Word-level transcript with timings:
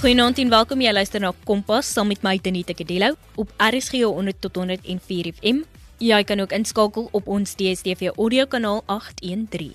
Goeienaand 0.00 0.38
en 0.40 0.48
welkom 0.48 0.80
jy 0.80 0.94
luister 0.96 1.20
na 1.20 1.28
Kompas 1.44 1.90
saam 1.92 2.08
met 2.08 2.22
my 2.24 2.38
Tenita 2.40 2.72
Kadelo 2.72 3.10
op 3.36 3.50
RSG 3.60 3.98
100 4.00 4.38
tot 4.40 4.54
104 4.56 5.26
FM. 5.34 5.58
Jy 6.00 6.20
kan 6.24 6.40
ook 6.40 6.54
inskakel 6.56 7.10
op 7.12 7.28
ons 7.28 7.52
DStv 7.52 8.08
audio 8.14 8.46
kanaal 8.48 8.80
813. 8.86 9.74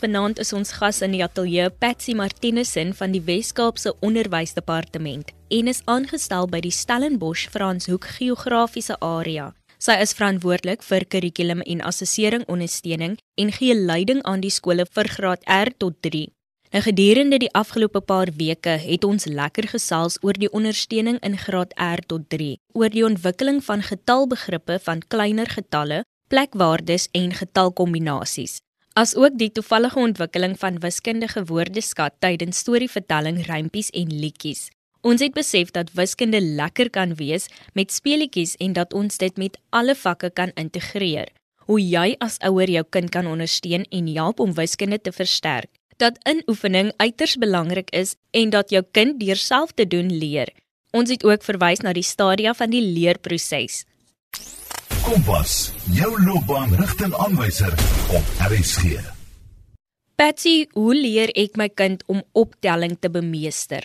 Vanaand 0.00 0.40
is 0.42 0.50
ons 0.58 0.72
gas 0.74 0.98
in 1.06 1.14
die 1.14 1.22
ateljee 1.22 1.68
Patsy 1.70 2.16
Martinussen 2.18 2.90
van 2.98 3.14
die 3.14 3.22
Wes-Kaapse 3.22 3.94
Onderwysdepartement 4.02 5.30
en 5.54 5.70
is 5.70 5.84
aangestel 5.86 6.50
by 6.50 6.64
die 6.66 6.74
Stellenbosch 6.74 7.46
Franshoek 7.54 8.10
Geografiese 8.18 8.98
Area. 8.98 9.52
Sy 9.78 10.00
is 10.02 10.16
verantwoordelik 10.18 10.82
vir 10.82 11.06
kurrikulum 11.06 11.62
en 11.62 11.86
assessering 11.86 12.42
ondersteuning 12.50 13.20
en 13.38 13.54
gee 13.54 13.78
leiding 13.78 14.26
aan 14.26 14.42
die 14.42 14.50
skole 14.50 14.90
vir 14.90 15.14
graad 15.14 15.46
R 15.46 15.70
tot 15.78 16.02
3. 16.02 16.26
Nou 16.70 16.82
gedurende 16.82 17.40
die 17.42 17.50
afgelope 17.50 17.98
paar 18.00 18.30
weke 18.38 18.76
het 18.78 19.02
ons 19.04 19.24
lekker 19.26 19.66
gesels 19.72 20.20
oor 20.22 20.36
die 20.38 20.50
ondersteuning 20.54 21.16
in 21.26 21.34
graad 21.34 21.72
R 21.74 21.98
tot 22.06 22.28
3, 22.30 22.52
oor 22.78 22.92
die 22.94 23.02
ontwikkeling 23.02 23.58
van 23.66 23.82
getalbegrippe 23.82 24.76
van 24.84 25.02
kleiner 25.10 25.50
getalle, 25.50 26.04
plekwaardes 26.30 27.08
en 27.18 27.34
getalkombinasies, 27.34 28.60
asook 28.94 29.34
die 29.40 29.50
toevallige 29.50 29.98
ontwikkeling 29.98 30.54
van 30.62 30.78
wiskundige 30.78 31.42
woordeskat 31.50 32.14
tydens 32.22 32.62
storievertelling, 32.62 33.42
rympies 33.50 33.90
en 33.90 34.14
liedjies. 34.14 34.68
Ons 35.02 35.26
het 35.26 35.34
besef 35.34 35.74
dat 35.74 35.90
wiskunde 35.98 36.38
lekker 36.38 36.92
kan 36.94 37.16
wees 37.18 37.48
met 37.74 37.90
speletjies 37.90 38.54
en 38.62 38.78
dat 38.78 38.94
ons 38.94 39.18
dit 39.18 39.42
met 39.42 39.58
alle 39.74 39.98
vakke 39.98 40.30
kan 40.30 40.54
integreer. 40.54 41.34
Hoe 41.66 41.82
jy 41.82 42.14
as 42.22 42.38
ouer 42.46 42.70
jou 42.70 42.86
kind 42.90 43.10
kan 43.10 43.26
ondersteun 43.26 43.90
en 43.90 44.14
help 44.14 44.38
om 44.38 44.54
wiskunde 44.54 45.00
te 45.02 45.10
versterk. 45.10 45.79
Dat 46.00 46.16
inoefening 46.24 46.92
uiters 46.96 47.36
belangrik 47.36 47.90
is 47.90 48.14
en 48.30 48.50
dat 48.50 48.70
jou 48.72 48.80
kind 48.96 49.18
deur 49.20 49.36
self 49.36 49.72
te 49.76 49.84
doen 49.86 50.08
leer. 50.08 50.48
Ons 50.96 51.10
het 51.12 51.24
ook 51.28 51.42
verwys 51.44 51.82
na 51.84 51.92
die 51.92 52.06
stadia 52.06 52.54
van 52.56 52.72
die 52.72 52.80
leerproses. 52.80 53.82
Kompas, 55.04 55.74
jou 55.92 56.08
loopbaanrigtingaanwyser 56.24 57.76
op 58.16 58.32
RSG. 58.46 58.96
Patsy, 60.16 60.54
hoe 60.72 60.96
leer 60.96 61.34
ek 61.36 61.60
my 61.60 61.68
kind 61.68 62.00
om 62.08 62.24
optelling 62.32 62.96
te 62.96 63.12
bemeester? 63.12 63.84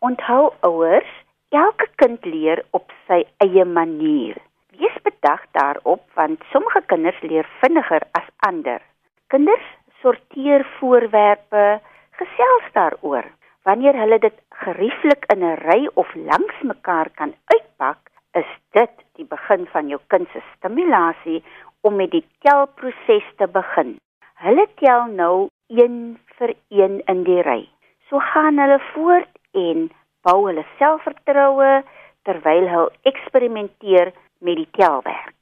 Onthou 0.00 0.54
ouers, 0.64 1.12
elke 1.52 1.90
kind 2.00 2.24
leer 2.24 2.64
op 2.72 2.96
sy 3.04 3.20
eie 3.44 3.68
manier. 3.68 4.40
Wees 4.80 4.96
bedag 5.04 5.44
daarop 5.52 6.08
want 6.16 6.40
sommige 6.48 6.80
kinders 6.88 7.20
leer 7.28 7.44
vinniger 7.60 8.08
as 8.16 8.32
ander. 8.48 8.80
Kinders 9.28 9.68
sorteer 10.02 10.66
voorwerpe, 10.78 11.80
gesels 12.18 12.66
daaroor. 12.74 13.24
Wanneer 13.62 13.94
hulle 13.94 14.18
dit 14.18 14.38
gerieflik 14.64 15.24
in 15.34 15.44
'n 15.44 15.58
ry 15.62 15.88
of 15.94 16.14
langs 16.14 16.58
mekaar 16.62 17.10
kan 17.14 17.34
uitpak, 17.54 17.98
is 18.34 18.50
dit 18.72 18.94
die 19.16 19.24
begin 19.24 19.66
van 19.66 19.88
jou 19.88 20.00
kind 20.06 20.28
se 20.32 20.42
stimulasie 20.56 21.42
om 21.80 21.96
met 21.96 22.10
die 22.10 22.24
telproses 22.40 23.26
te 23.36 23.46
begin. 23.46 23.96
Hulle 24.34 24.66
tel 24.80 25.06
nou 25.06 25.48
1 25.68 26.18
vir 26.38 26.54
1 26.68 27.00
in 27.06 27.24
die 27.24 27.42
ry. 27.42 27.68
So 28.08 28.18
gaan 28.18 28.58
hulle 28.58 28.80
voort 28.92 29.38
en 29.52 29.90
bou 30.26 30.46
hulle 30.46 30.64
selfvertroue 30.78 31.82
terwyl 32.26 32.68
hulle 32.68 32.90
eksperimenteer 33.02 34.12
met 34.40 34.56
die 34.56 34.68
telwerk. 34.78 35.36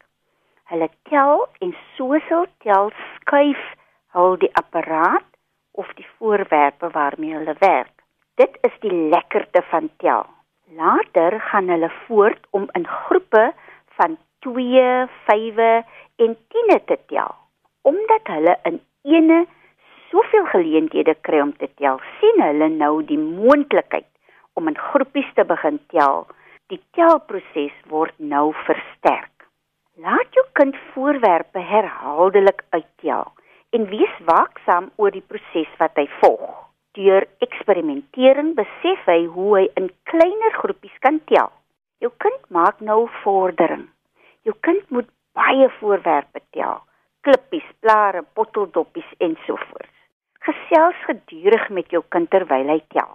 Hulle 0.70 0.88
tel 1.10 1.46
en 1.60 1.74
soos 1.96 2.26
hulle 2.28 2.48
tel 2.64 2.92
skuif 3.16 3.62
hul 4.14 4.36
die 4.42 4.50
apparaat 4.58 5.26
of 5.78 5.90
die 5.98 6.06
voorwerpe 6.18 6.90
waarmee 6.94 7.34
hulle 7.34 7.54
werk. 7.58 7.92
Dit 8.40 8.58
is 8.66 8.74
die 8.82 8.92
lekkerte 8.92 9.62
van 9.70 9.90
tel. 10.02 10.26
Later 10.76 11.38
gaan 11.50 11.68
hulle 11.68 11.90
voort 12.06 12.46
om 12.50 12.68
in 12.78 12.86
groepe 12.86 13.52
van 13.98 14.18
2, 14.46 15.06
5 15.26 15.56
en 16.16 16.36
10 16.48 16.80
te 16.86 16.98
tel. 17.06 17.34
Omdat 17.82 18.32
hulle 18.34 18.58
in 18.62 18.80
ene 19.02 19.46
soveel 20.10 20.46
geleenthede 20.52 21.14
kry 21.20 21.40
om 21.40 21.56
te 21.56 21.68
tel, 21.74 22.00
sien 22.18 22.42
hulle 22.42 22.68
nou 22.68 22.94
die 23.06 23.18
moontlikheid 23.18 24.08
om 24.54 24.68
in 24.68 24.78
groepies 24.78 25.28
te 25.34 25.44
begin 25.44 25.78
tel. 25.94 26.26
Die 26.66 26.80
telproses 26.96 27.76
word 27.90 28.14
nou 28.18 28.50
versterk. 28.66 29.46
Laat 30.00 30.34
jou 30.34 30.46
kind 30.58 30.76
voorwerpe 30.94 31.60
herhaaldelik 31.60 32.64
uittel 32.70 33.30
en 33.76 33.86
wees 33.90 34.16
waaksaam 34.26 34.90
oor 34.96 35.14
die 35.14 35.24
proses 35.32 35.70
wat 35.78 35.98
hy 35.98 36.06
volg. 36.20 36.50
Deur 36.98 37.26
eksperimentering 37.44 38.54
besef 38.58 39.06
hy 39.06 39.22
hoe 39.30 39.50
hy 39.60 39.64
in 39.78 39.90
kleiner 40.10 40.56
groepies 40.58 40.96
kan 41.04 41.20
tel. 41.30 41.52
Jou 42.02 42.10
kind 42.24 42.42
maak 42.50 42.80
nou 42.82 43.04
vordering. 43.22 43.86
Jou 44.42 44.56
kind 44.66 44.82
moet 44.90 45.08
baie 45.38 45.68
voorwerpe 45.78 46.42
tel. 46.56 46.80
Klippies, 47.22 47.66
blare, 47.84 48.24
botteldoppies 48.34 49.06
en 49.20 49.36
so 49.46 49.58
voort. 49.68 49.92
Gesels 50.40 50.98
gedurig 51.06 51.68
met 51.70 51.92
jou 51.94 52.02
kind 52.08 52.30
terwyl 52.32 52.72
hy 52.72 52.80
tel. 52.94 53.12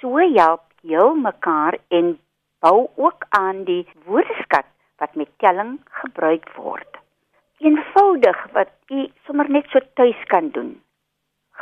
So 0.00 0.18
help 0.18 0.64
heel 0.82 1.14
mekaar 1.14 1.78
en 1.94 2.16
bou 2.64 2.88
ook 2.96 3.28
aan 3.38 3.62
die 3.68 3.84
woordeskat 4.08 4.66
wat 4.98 5.14
met 5.14 5.30
telling 5.38 5.78
gebruik 6.02 6.48
word. 6.56 7.01
Eenvoudig 7.62 8.38
wat 8.52 8.70
u 8.90 9.04
sommer 9.26 9.50
net 9.50 9.68
so 9.70 9.78
tuis 9.94 10.22
kan 10.26 10.48
doen. 10.54 10.70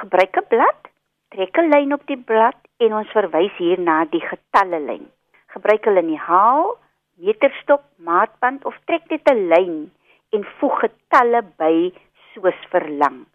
Gebruik 0.01 0.37
'n 0.37 0.47
blad, 0.49 0.81
trek 1.29 1.59
'n 1.59 1.69
lyn 1.73 1.93
op 1.93 2.07
die 2.07 2.23
blad 2.31 2.57
en 2.77 2.95
ons 3.01 3.13
verwys 3.17 3.53
hier 3.57 3.81
na 3.89 4.05
die 4.05 4.23
getalle 4.31 4.81
lyn. 4.81 5.05
Gebruik 5.53 5.87
'n 5.87 5.95
liniaal, 5.99 6.79
meterstok, 7.21 7.83
maatband 7.97 8.65
of 8.65 8.79
trek 8.87 9.05
net 9.11 9.29
'n 9.29 9.49
lyn 9.53 9.93
en 10.33 10.45
voeg 10.59 10.81
getalle 10.81 11.43
by 11.61 11.93
soos 12.33 12.61
verlang. 12.73 13.27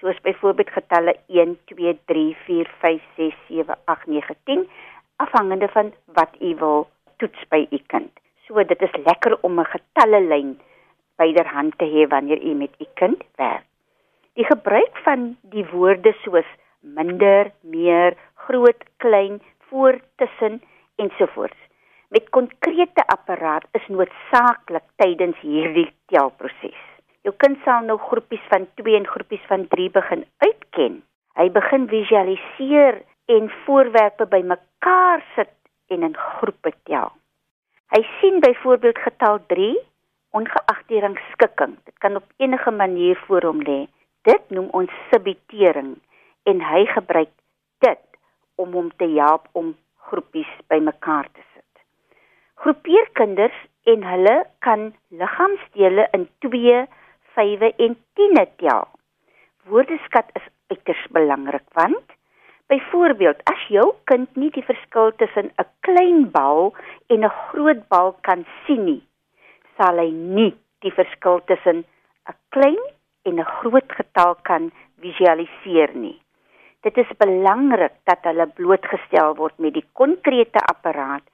Soos 0.00 0.20
byvoorbeeld 0.26 0.70
getalle 0.70 1.14
1 1.26 1.58
2 1.64 1.98
3 2.04 2.36
4 2.46 2.70
5 2.80 3.02
6 3.16 3.34
7 3.48 3.78
8 3.84 4.06
9 4.06 4.34
10 4.44 4.68
afhangende 5.16 5.68
van 5.68 5.92
wat 6.18 6.34
u 6.40 6.54
wil 6.54 6.88
toets 7.16 7.48
by 7.48 7.66
u 7.70 7.78
kind. 7.86 8.10
So 8.46 8.64
dit 8.64 8.82
is 8.82 9.04
lekker 9.04 9.38
om 9.40 9.60
'n 9.60 9.72
getalle 9.74 10.20
lyn 10.20 10.58
byderhand 11.18 11.78
te 11.78 11.86
hê 11.90 12.06
wanneer 12.08 12.42
u 12.42 12.54
met 12.54 12.74
u 12.80 12.86
kind 12.94 13.22
werk. 13.36 13.66
Die 14.38 14.46
gebruik 14.46 14.96
van 15.04 15.34
die 15.52 15.66
woorde 15.72 16.14
soos 16.22 16.46
minder, 16.80 17.50
meer, 17.60 18.14
groot, 18.46 18.84
klein, 19.02 19.40
voor, 19.68 19.98
tussen 20.16 20.62
ensovoorts 20.96 21.68
met 22.08 22.28
konkrete 22.30 23.04
apparaat 23.06 23.66
is 23.76 23.86
noodsaaklik 23.92 24.84
tydens 24.96 25.36
hierdie 25.44 25.88
telproses. 26.12 26.80
Jou 27.26 27.34
kind 27.36 27.60
sal 27.64 27.84
nou 27.84 27.98
groepies 28.00 28.44
van 28.52 28.64
2 28.80 28.96
en 28.96 29.08
groepies 29.08 29.44
van 29.50 29.66
3 29.68 29.90
begin 29.96 30.24
uitken. 30.44 31.02
Hy 31.36 31.48
begin 31.52 31.86
visualiseer 31.90 33.02
en 33.28 33.50
voorwerpe 33.66 34.26
bymekaar 34.26 35.24
sit 35.34 35.52
en 35.92 36.06
in 36.08 36.16
groepe 36.16 36.72
tel. 36.88 37.12
Hy 37.92 38.00
sien 38.20 38.40
byvoorbeeld 38.44 38.98
getal 39.04 39.40
3 39.52 39.74
ongeag 40.30 40.80
die 40.90 41.00
rangskikking. 41.00 41.76
Dit 41.84 41.98
kan 41.98 42.16
op 42.16 42.24
enige 42.36 42.70
manier 42.70 43.16
voor 43.26 43.42
hom 43.42 43.62
lê. 43.62 43.86
Dit 44.22 44.50
noem 44.50 44.68
ons 44.76 44.92
subitering 45.10 45.96
en 46.48 46.60
hy 46.64 46.84
gebruik 46.86 47.32
dit 47.84 48.04
om 48.56 48.72
hom 48.72 48.90
te 48.96 49.08
help 49.14 49.48
om 49.52 49.74
groepies 50.08 50.50
bymekaar 50.72 51.28
te 51.32 51.42
sit. 51.54 51.82
Groepeer 52.64 53.08
kinders 53.12 53.58
en 53.84 54.04
hulle 54.04 54.36
kan 54.64 54.92
liggaamsdele 55.08 56.08
in 56.12 56.28
2, 56.44 56.84
5 57.38 57.66
en 57.70 57.98
10 58.20 58.44
tel. 58.62 58.88
Woordeskat 59.68 60.30
is 60.40 60.48
uiters 60.68 61.04
belangrik 61.12 61.66
want 61.72 62.16
Byvoorbeeld, 62.68 63.38
as 63.48 63.60
jou 63.72 63.94
kind 64.10 64.34
nie 64.36 64.50
die 64.52 64.62
verskil 64.66 65.14
tussen 65.16 65.46
'n 65.56 65.64
klein 65.86 66.18
bal 66.30 66.74
en 67.08 67.24
'n 67.24 67.36
groot 67.48 67.80
bal 67.88 68.12
kan 68.20 68.44
sien 68.64 68.84
nie, 68.84 69.02
sal 69.78 69.98
hy 70.02 70.10
nie 70.10 70.52
die 70.84 70.92
verskil 70.94 71.40
tussen 71.50 71.84
'n 72.28 72.36
klein 72.54 72.82
en 73.24 73.40
'n 73.40 73.52
groot 73.58 73.90
getal 73.98 74.34
kan 74.42 74.70
visualiseer 75.00 75.94
nie. 75.94 76.18
Dit 76.82 76.98
is 76.98 77.10
belangrik 77.18 77.94
dat 78.04 78.22
hulle 78.22 78.46
blootgestel 78.46 79.34
word 79.36 79.58
met 79.58 79.74
die 79.74 79.86
konkrete 79.92 80.60
apparaat 80.72 81.24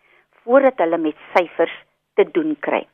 voordat 0.44 0.78
hulle 0.78 0.98
met 0.98 1.16
syfers 1.34 1.76
te 2.14 2.24
doen 2.36 2.56
kry. 2.60 2.86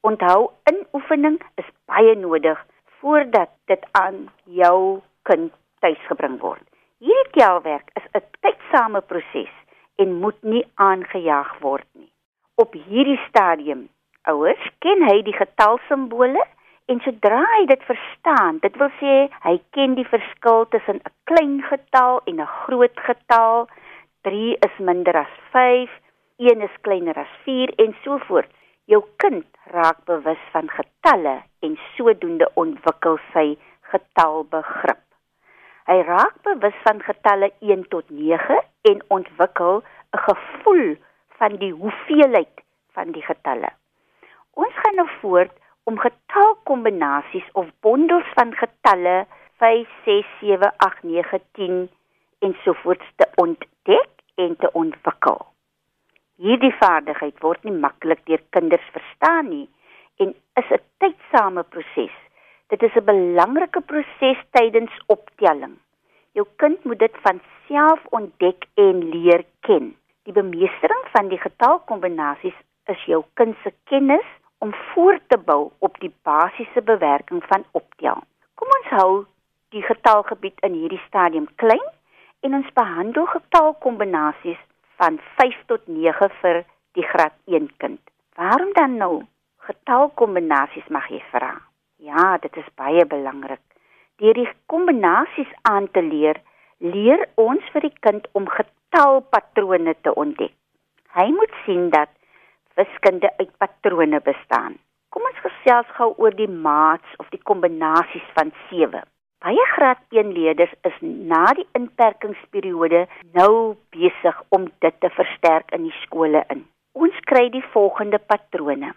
Onthou, 0.00 0.50
inoefening 0.70 1.38
is 1.56 1.68
baie 1.90 2.14
nodig 2.14 2.58
voordat 3.00 3.50
dit 3.66 3.86
aan 3.92 4.28
jou 4.44 5.00
kind 5.22 5.52
tuisgebring 5.80 6.38
word. 6.40 6.62
Hierdie 6.98 7.32
telwerk 7.40 7.90
is 8.00 8.06
'n 8.14 8.24
tydsame 8.40 9.00
proses 9.00 9.54
en 9.96 10.20
moet 10.20 10.42
nie 10.42 10.64
aangejaag 10.74 11.58
word 11.60 11.88
nie. 11.92 12.12
Op 12.54 12.72
hierdie 12.72 13.20
stadium, 13.28 13.88
ouers, 14.30 14.62
ken 14.84 15.02
hy 15.06 15.22
die 15.26 15.36
getalsimbole 15.36 16.42
en 16.92 17.00
sodra 17.04 17.42
hy 17.54 17.66
dit 17.70 17.82
verstaan, 17.88 18.58
dit 18.62 18.76
wil 18.80 18.90
sê 19.00 19.14
hy 19.44 19.54
ken 19.74 19.94
die 19.98 20.06
verskil 20.10 20.66
tussen 20.74 21.00
'n 21.02 21.14
klein 21.30 21.62
getal 21.70 22.20
en 22.26 22.40
'n 22.40 22.52
groot 22.62 22.96
getal, 23.08 23.66
3 24.26 24.56
is 24.66 24.76
minder 24.78 25.16
as 25.16 25.34
5, 25.52 25.90
1 26.38 26.60
is 26.68 26.76
kleiner 26.82 27.16
as 27.18 27.32
4 27.44 27.70
en 27.78 27.94
so 28.04 28.18
voort. 28.28 28.50
Jou 28.86 29.02
kind 29.16 29.46
raak 29.74 30.04
bewus 30.04 30.42
van 30.52 30.68
getalle 30.70 31.42
en 31.66 31.78
sodoende 31.96 32.50
ontwikkel 32.54 33.18
sy 33.32 33.56
getalbegrip. 33.92 35.02
Hy 35.86 35.98
raak 36.02 36.36
bewus 36.42 36.78
van 36.84 37.02
getalle 37.02 37.50
1 37.60 37.88
tot 37.94 38.10
9 38.10 38.60
en 38.90 39.02
ontwikkel 39.08 39.82
'n 40.14 40.22
gevoel 40.28 40.96
van 41.38 41.56
die 41.62 41.72
hoeveelheid 41.72 42.62
van 42.92 43.12
die 43.12 43.22
getalle. 43.22 43.70
Ons 44.56 44.76
gaan 44.82 44.94
nou 44.96 45.08
voort 45.20 45.52
om 45.84 45.98
getalkombinasies 46.00 47.48
of 47.60 47.66
bondels 47.84 48.28
van 48.38 48.54
getalle 48.56 49.16
5, 49.60 49.88
6, 50.04 50.30
7, 50.40 50.70
8, 50.86 51.02
9, 51.02 51.40
10 51.58 51.74
ensovoorts 52.48 53.10
te 53.20 53.26
ontdek 53.42 54.22
en 54.40 54.56
te 54.56 54.70
ontwikkel. 54.72 55.42
Hierdie 56.40 56.72
vaardigheid 56.80 57.36
word 57.44 57.68
nie 57.68 57.74
maklik 57.84 58.22
deur 58.28 58.40
kinders 58.56 58.88
verstaan 58.96 59.50
nie 59.50 59.66
en 60.24 60.32
is 60.62 60.72
'n 60.72 60.80
tydsame 61.04 61.62
proses. 61.62 62.16
Dit 62.72 62.82
is 62.82 62.96
'n 62.96 63.04
belangrike 63.04 63.80
proses 63.80 64.40
tydens 64.56 64.96
optelling. 65.06 65.76
Jou 66.32 66.46
kind 66.56 66.84
moet 66.84 66.98
dit 66.98 67.16
van 67.28 67.40
self 67.68 68.00
ontdek 68.10 68.64
en 68.74 69.04
leer 69.10 69.44
ken. 69.60 69.96
Die 70.24 70.32
bemeestering 70.32 71.04
van 71.12 71.28
die 71.28 71.38
getalkombinasies 71.38 72.58
is 72.84 73.04
jou 73.04 73.24
kind 73.34 73.56
se 73.62 73.72
kennis 73.84 74.26
om 74.66 74.74
voort 74.92 75.22
te 75.30 75.38
bou 75.38 75.70
op 75.78 75.98
die 76.02 76.10
basiese 76.26 76.82
bewerking 76.82 77.42
van 77.50 77.64
optel. 77.78 78.22
Kom 78.58 78.72
ons 78.78 78.88
hou 78.98 79.10
die 79.74 79.82
getalgebied 79.86 80.58
in 80.66 80.74
hierdie 80.80 81.02
stadium 81.04 81.46
klein 81.62 81.84
en 82.46 82.56
ons 82.58 82.72
behandel 82.78 83.28
getalkombinasies 83.34 84.58
van 84.98 85.20
5 85.38 85.60
tot 85.70 85.86
9 85.86 86.30
vir 86.40 86.64
die 86.98 87.06
graad 87.12 87.36
1 87.58 87.70
kind. 87.82 88.00
Waarom 88.40 88.72
dan 88.78 88.98
nou 89.02 89.12
getalkombinasies 89.68 90.90
mag 90.98 91.06
jy 91.14 91.22
vra? 91.30 91.52
Ja, 92.02 92.26
dit 92.42 92.58
is 92.58 92.74
baie 92.74 93.06
belangrik. 93.06 93.62
Deur 94.18 94.34
die 94.34 94.50
kombinasies 94.72 95.52
aan 95.70 95.86
te 95.94 96.02
leer, 96.02 96.40
leer 96.82 97.28
ons 97.34 97.62
vir 97.74 97.86
die 97.86 97.96
kind 98.08 98.26
om 98.32 98.50
getalpatrone 98.58 99.94
te 100.02 100.14
ontdek. 100.14 100.54
Hy 101.14 101.30
moet 101.38 101.54
sien 101.64 101.90
dat 101.94 102.10
wiskunde 102.76 103.30
uit 103.40 103.52
patrone 103.58 104.20
bestaan. 104.20 104.76
Kom 105.10 105.24
ons 105.28 105.42
gesels 105.44 105.88
gou 105.96 106.12
oor 106.20 106.34
die 106.36 106.50
maats 106.50 107.18
of 107.22 107.28
die 107.32 107.42
kombinasies 107.50 108.26
van 108.38 108.52
7. 108.70 109.02
Baie 109.44 109.66
graad 109.74 110.00
1 110.10 110.32
leerders 110.32 110.72
is 110.88 110.96
na 111.02 111.44
die 111.56 111.66
inperkingsperiode 111.78 113.06
nou 113.36 113.76
besig 113.94 114.38
om 114.56 114.66
dit 114.84 115.00
te 115.00 115.10
versterk 115.16 115.72
in 115.76 115.86
die 115.88 115.98
skole 116.02 116.44
in. 116.52 116.64
Ons 116.96 117.16
kry 117.30 117.48
die 117.52 117.64
volgende 117.72 118.18
patrone. 118.18 118.92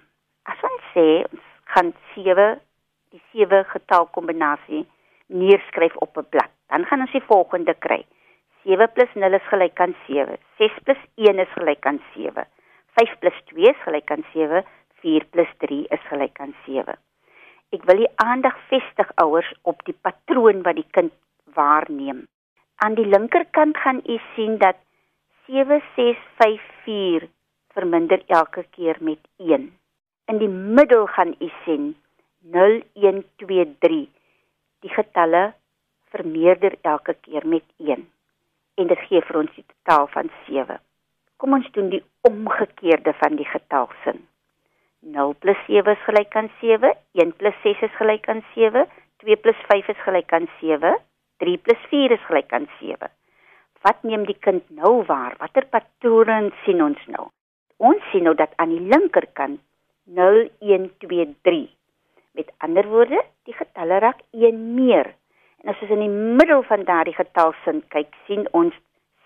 As 0.47 0.63
ons 0.63 0.85
sê 0.93 1.07
ons 1.27 1.43
gaan 1.75 1.91
7 2.15 2.47
die 3.11 3.21
7 3.33 3.65
getalkombinasie 3.73 4.85
neerskryf 5.27 5.95
op 6.05 6.17
'n 6.17 6.29
blad, 6.29 6.51
dan 6.69 6.85
gaan 6.85 7.01
ons 7.01 7.11
die 7.11 7.27
volgende 7.31 7.75
kry. 7.85 8.05
7 8.63 8.87
+ 8.95 9.15
0 9.15 9.33
is 9.33 9.47
gelyk 9.51 9.79
aan 9.79 9.95
7. 10.07 10.37
6 10.57 10.71
+ 10.85 11.07
1 11.15 11.39
is 11.39 11.53
gelyk 11.57 11.85
aan 11.85 12.01
7. 12.15 12.45
5 12.99 13.15
+ 13.19 13.51
2 13.51 13.69
is 13.69 13.83
gelyk 13.85 14.11
aan 14.11 14.25
7, 14.33 14.63
4 15.01 15.25
+ 15.43 15.59
3 15.63 15.85
is 15.95 16.03
gelyk 16.11 16.39
aan 16.43 16.55
7. 16.65 16.97
Ek 17.71 17.85
wil 17.87 18.01
die 18.03 18.11
aandag 18.25 18.57
vestig 18.67 19.11
ouers 19.23 19.49
op 19.71 19.83
die 19.87 19.95
patroon 20.07 20.63
wat 20.65 20.75
die 20.75 20.87
kind 20.97 21.13
waarneem. 21.55 22.25
Aan 22.83 22.97
die 22.99 23.05
linkerkant 23.05 23.77
gaan 23.77 24.01
u 24.03 24.17
sien 24.35 24.57
dat 24.57 24.75
7 25.47 25.81
6 25.95 26.17
5 26.41 26.65
4 26.83 27.27
verminder 27.77 28.23
elke 28.27 28.65
keer 28.75 28.97
met 28.99 29.21
1. 29.37 29.69
In 30.27 30.37
die 30.43 30.51
middel 30.51 31.07
gaan 31.15 31.35
u 31.39 31.49
sien 31.63 31.95
0 32.57 32.81
1 32.93 33.23
2 33.45 33.65
3. 33.79 34.03
Die 34.83 34.93
getalle 34.97 35.53
vermeerder 36.11 36.75
elke 36.81 37.15
keer 37.21 37.47
met 37.47 37.63
1 37.77 38.07
en 38.75 38.87
dit 38.87 39.07
gee 39.07 39.21
vir 39.21 39.43
ons 39.45 39.55
die 39.55 39.65
totaal 39.71 40.07
van 40.17 40.31
7. 40.47 40.79
Kom 41.39 41.53
ons 41.56 41.68
doen 41.71 41.88
die 41.88 42.01
omgekeerde 42.27 43.13
van 43.21 43.38
die 43.39 43.47
getalsin. 43.47 44.18
0 45.15 45.36
+ 45.51 45.68
7 45.68 45.94
is 45.95 46.01
gelyk 46.03 46.36
aan 46.36 46.50
7, 46.59 46.91
1 47.15 47.31
+ 47.51 47.63
6 47.63 47.83
is 47.88 47.95
gelyk 47.95 48.27
aan 48.27 48.44
7, 48.56 48.83
2 49.24 49.38
+ 49.53 49.69
5 49.69 49.88
is 49.94 50.01
gelyk 50.07 50.33
aan 50.36 50.50
7, 50.59 50.97
3 51.38 51.57
+ 51.75 51.88
4 51.94 52.12
is 52.18 52.25
gelyk 52.27 52.51
aan 52.51 52.68
7. 52.80 53.12
Wat 53.88 54.03
neem 54.03 54.25
die 54.27 54.36
kind 54.39 54.68
nou 54.81 55.06
waar? 55.07 55.38
Watter 55.39 55.65
patrone 55.71 56.51
sien 56.65 56.83
ons 56.83 57.07
nou? 57.07 57.30
Ons 57.77 58.03
sien 58.12 58.27
nou 58.27 58.35
dat 58.35 58.51
aan 58.59 58.75
die 58.75 58.83
linkerkant 58.92 59.62
0 60.03 60.50
1 60.59 60.92
2 61.07 61.35
3. 61.47 61.69
Met 62.35 62.51
ander 62.57 62.88
woorde, 62.88 63.24
die 63.47 63.56
getalle 63.56 64.03
raak 64.03 64.19
1 64.31 64.75
meer. 64.75 65.15
En 65.63 65.71
as 65.71 65.81
ons 65.88 65.95
in 65.95 66.03
die 66.03 66.15
middel 66.42 66.68
van 66.68 66.83
daardie 66.83 67.15
getalsin 67.15 67.80
kyk, 67.95 68.12
sien 68.27 68.44
ons 68.51 68.75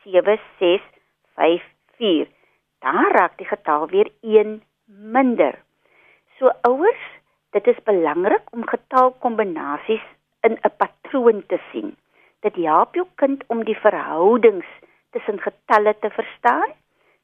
7 0.05 0.37
6 0.59 0.91
5 1.41 1.72
4. 1.97 2.27
Daar 2.79 3.11
raak 3.11 3.37
die 3.37 3.47
getal 3.47 3.87
weer 3.87 4.11
1 4.21 4.63
minder. 4.85 5.59
So 6.37 6.51
ouers, 6.61 7.03
dit 7.49 7.67
is 7.67 7.83
belangrik 7.83 8.41
om 8.51 8.67
getalkombinasies 8.67 10.05
in 10.41 10.57
'n 10.61 10.75
patroon 10.77 11.43
te 11.47 11.59
sien. 11.71 11.95
Dit 12.39 12.55
help 12.55 12.95
jou 12.95 13.07
kind 13.15 13.43
om 13.47 13.63
die 13.63 13.77
verhoudings 13.77 14.67
tussen 15.11 15.39
getalle 15.39 15.95
te 15.99 16.09
verstaan. 16.09 16.71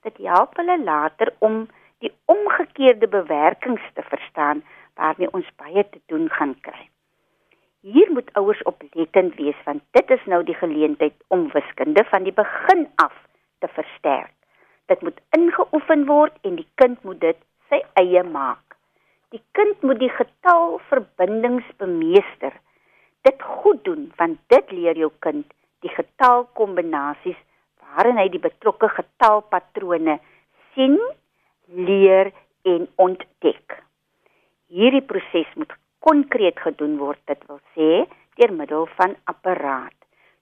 Dit 0.01 0.18
help 0.18 0.56
hulle 0.56 0.83
later 0.83 1.33
om 1.39 1.68
die 1.98 2.13
omgekeerde 2.25 3.07
bewerkings 3.07 3.83
te 3.94 4.01
verstaan 4.01 4.63
waarmee 4.95 5.33
ons 5.33 5.50
baie 5.56 5.89
te 5.89 6.01
doen 6.06 6.30
gaan 6.30 6.56
kry. 6.62 6.89
Hier 7.81 8.12
moet 8.12 8.33
ouers 8.33 8.63
oplettend 8.63 9.36
wees 9.36 9.60
want 9.63 9.83
dit 9.92 10.12
is 10.12 10.25
nou 10.25 10.44
die 10.44 10.56
geleentheid 10.56 11.16
om 11.27 11.51
wiskunde 11.51 12.04
van 12.04 12.24
die 12.24 12.33
begin 12.33 12.88
af 12.95 13.16
te 13.60 13.68
versterk. 13.68 14.38
Dit 14.89 15.01
moet 15.06 15.19
ingeoefen 15.38 16.07
word 16.09 16.33
en 16.47 16.57
die 16.57 16.68
kind 16.81 17.03
moet 17.06 17.21
dit 17.21 17.39
sy 17.69 17.80
eie 18.01 18.24
maak. 18.25 18.75
Die 19.30 19.41
kind 19.53 19.83
moet 19.86 20.00
die 20.01 20.09
getalverbindings 20.09 21.68
bemeester. 21.77 22.56
Dit 23.28 23.42
goed 23.61 23.83
doen 23.85 24.07
want 24.18 24.42
dit 24.54 24.71
leer 24.73 24.97
jou 24.97 25.11
kind 25.25 25.45
die 25.85 25.94
getalkombinasies 25.94 27.37
waarin 27.90 28.18
hy 28.18 28.28
die 28.33 28.42
betrokke 28.42 28.90
getalpatrone 28.94 30.18
sien, 30.73 30.97
leer 31.69 32.31
en 32.66 32.87
ontdek. 33.02 33.78
Hierdie 34.69 35.06
proses 35.06 35.49
moet 35.56 35.73
konkreet 36.06 36.59
gedoen 36.61 36.97
word, 37.02 37.21
dit 37.30 37.42
wil 37.49 37.61
sê 37.75 38.06
deur 38.40 38.54
middel 38.56 38.85
van 38.97 39.16
apparaat, 39.28 39.95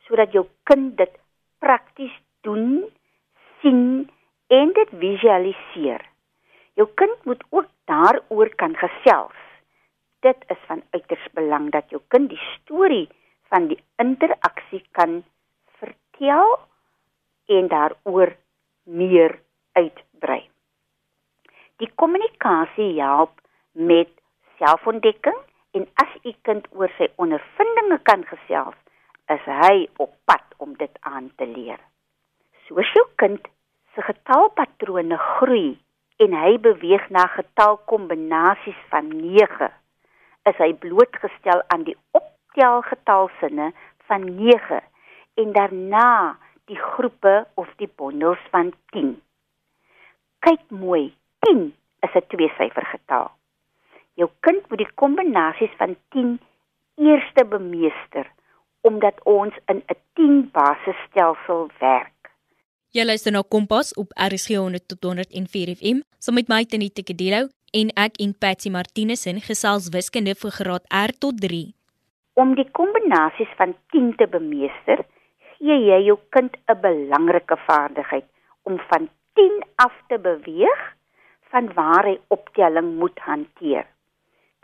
sodat 0.05 0.35
jou 0.35 0.45
kind 0.69 0.93
dit 0.99 1.13
prakties 1.63 2.13
doen, 2.45 2.85
sien 3.61 3.81
en 4.47 4.73
dit 4.73 4.93
visualiseer. 4.99 6.03
Jou 6.73 6.87
kind 6.95 7.25
moet 7.25 7.43
ook 7.49 7.67
daaroor 7.85 8.49
kan 8.55 8.75
gesels. 8.75 9.35
Dit 10.19 10.43
is 10.47 10.59
van 10.67 10.83
uiters 10.89 11.27
belang 11.33 11.71
dat 11.71 11.89
jou 11.89 12.01
kind 12.07 12.29
die 12.29 12.43
storie 12.55 13.07
van 13.51 13.67
die 13.67 13.79
interaksie 14.01 14.83
kan 14.91 15.23
vertel 15.79 16.59
en 17.47 17.67
daaroor 17.67 18.35
meer 18.83 19.39
uitbrei. 19.71 20.41
Die 21.77 21.89
kommunikasie 21.95 23.01
help 23.01 23.41
met 23.71 24.09
selfontdekking 24.57 25.37
en 25.77 25.85
as 26.01 26.13
u 26.23 26.33
kind 26.41 26.65
oor 26.73 26.91
sy 26.97 27.09
ondervindinge 27.21 27.99
kan 28.09 28.25
gesels, 28.25 28.75
is 29.29 29.43
hy 29.45 29.85
op 30.01 30.15
pad 30.25 30.55
om 30.63 30.73
dit 30.79 30.97
aan 31.05 31.29
te 31.37 31.45
leer. 31.45 31.79
Soos 32.67 32.89
jou 32.95 33.05
kind 33.21 33.47
se 33.97 34.03
getalpatrone 34.05 35.17
groei 35.17 35.73
en 36.21 36.33
hy 36.37 36.57
beweeg 36.61 37.07
na 37.13 37.23
getalkombinasies 37.33 38.77
van 38.91 39.07
9, 39.09 39.69
is 40.49 40.59
hy 40.61 40.69
blootgestel 40.83 41.63
aan 41.73 41.85
die 41.87 41.95
optelgetalsinne 42.17 43.71
van 44.09 44.27
9 44.37 44.81
en 45.41 45.55
daarna 45.55 46.11
die 46.69 46.77
groepe 46.77 47.39
of 47.57 47.71
die 47.81 47.89
bondels 47.89 48.43
van 48.53 48.69
10. 48.93 49.15
Kyk 50.45 50.61
mooi, 50.69 51.09
10 51.49 51.73
is 52.05 52.13
'n 52.13 52.27
tweesyfer 52.33 52.85
getal. 52.93 53.31
Jou 54.13 54.29
kind 54.45 54.69
moet 54.69 54.83
die 54.85 54.93
kombinasies 54.93 55.73
van 55.77 55.95
10 56.13 56.37
eerste 56.95 57.45
bemeester 57.45 58.29
omdat 58.81 59.17
ons 59.23 59.53
in 59.65 59.81
'n 59.87 59.97
10 60.13 60.49
basisstelsel 60.51 61.69
werk. 61.79 62.16
Jy 62.97 63.03
luister 63.05 63.29
na 63.29 63.43
Kompas 63.45 63.91
op 64.01 64.09
RSG 64.17 64.55
100 64.57 64.87
tot 64.89 65.03
104 65.05 65.75
FM, 65.75 65.99
saam 66.17 66.33
met 66.39 66.47
my 66.49 66.63
Tenita 66.65 67.03
Kedelo 67.05 67.43
en 67.79 67.91
ek 68.03 68.15
en 68.23 68.31
Patsy 68.41 68.71
Martinez 68.73 69.27
in 69.29 69.37
gesels 69.47 69.91
wiskunde 69.93 70.33
vir 70.39 70.53
graad 70.55 70.87
R 70.99 71.13
tot 71.25 71.37
3. 71.43 71.59
Om 72.41 72.55
die 72.57 72.65
kombinasies 72.79 73.51
van 73.59 73.75
10 73.93 74.07
te 74.17 74.25
bemeester, 74.33 75.03
gee 75.59 75.77
jy 75.83 75.99
jou 76.07 76.17
kind 76.33 76.57
'n 76.57 76.77
belangrike 76.87 77.59
vaardigheid 77.67 78.25
om 78.65 78.81
van 78.89 79.05
10 79.37 79.61
af 79.85 79.93
te 80.09 80.17
beweeg 80.17 80.81
van 81.51 81.69
waar 81.77 82.09
hy 82.09 82.17
optelling 82.33 82.97
moet 82.97 83.19
hanteer. 83.29 83.85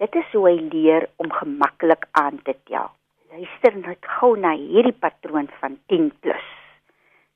Dit 0.01 0.15
is 0.15 0.33
hoe 0.33 0.49
hy 0.49 0.57
leer 0.73 1.07
om 1.17 1.29
gemaklik 1.29 2.09
aan 2.11 2.41
te 2.41 2.57
tel. 2.65 2.89
Luister 3.29 3.77
net 3.77 4.01
gou 4.17 4.33
na 4.35 4.57
hierdie 4.57 4.97
patroon 5.05 5.49
van 5.61 5.77
10 5.85 6.11
plus. 6.25 6.62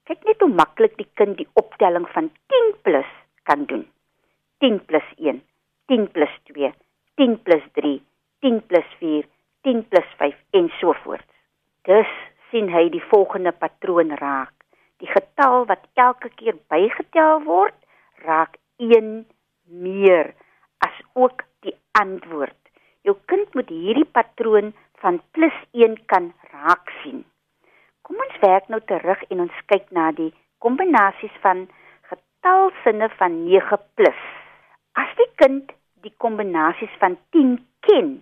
Kyk 0.08 0.24
net 0.24 0.40
hoe 0.40 0.54
maklik 0.56 0.94
die 0.96 1.10
kind 1.20 1.36
die 1.36 1.50
optelling 1.60 2.06
van 2.14 2.30
10 2.54 2.68
plus 2.88 3.10
kan 3.50 3.66
doen. 3.68 3.84
10 4.64 4.80
plus 4.88 5.08
1, 5.20 5.42
10 5.92 6.06
plus 6.16 6.36
2, 6.48 6.70
10 7.20 7.36
plus 7.44 7.66
3, 7.76 7.92
10 8.46 8.62
plus 8.70 8.88
4, 9.02 9.28
10 9.68 9.84
plus 9.92 10.14
5 10.22 10.38
en 10.60 10.70
so 10.80 10.96
voort. 11.04 11.28
Dus 11.90 12.14
sien 12.52 12.72
hy 12.72 12.88
die 12.94 13.04
volgende 13.12 13.52
patroon 13.52 14.16
raak. 14.22 14.54
Die 15.04 15.12
getal 15.12 15.68
wat 15.68 15.84
elke 16.00 16.32
keer 16.40 16.56
bygetel 16.72 17.44
word, 17.44 17.76
raak 18.24 18.56
1 18.80 19.26
meer 19.68 20.32
as 20.88 21.04
ook 21.20 21.44
die 21.68 21.76
antwoord. 22.00 22.56
Jou 23.04 23.18
kind 23.28 23.52
moet 23.60 23.70
hierdie 23.70 24.08
patroon 24.08 24.72
van 25.04 25.20
+1 25.36 26.00
kan 26.08 26.32
raak 26.54 26.96
sien. 27.04 27.26
Kom 28.08 28.22
ons 28.24 28.38
werk 28.40 28.70
nou 28.72 28.80
terug 28.88 29.20
en 29.28 29.42
ons 29.44 29.56
kyk 29.68 29.90
na 29.92 30.14
die 30.16 30.30
kombinasies 30.64 31.34
van 31.44 31.66
getalsinne 32.08 33.10
van 33.20 33.34
9+. 33.44 33.80
Plus. 34.00 34.22
As 34.96 35.12
die 35.20 35.28
kind 35.42 35.74
die 36.06 36.14
kombinasies 36.24 36.94
van 37.02 37.18
10 37.36 37.58
ken, 37.84 38.14